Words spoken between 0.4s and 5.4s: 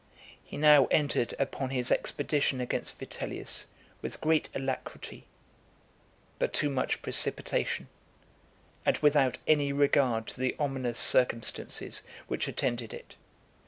He now entered upon his expedition against Vitellius with great alacrity,